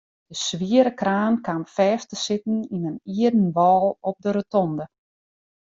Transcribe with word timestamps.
De 0.31 0.35
swiere 0.47 0.93
kraan 0.99 1.35
kaam 1.45 1.63
fêst 1.75 2.07
te 2.09 2.17
sitten 2.25 2.57
yn 2.75 2.85
in 2.89 2.97
ierden 3.21 3.49
wâl 3.55 3.83
op 4.09 4.17
de 4.23 4.29
rotonde. 4.35 4.85